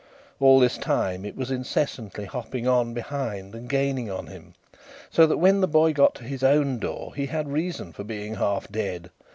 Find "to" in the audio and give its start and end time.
6.15-6.23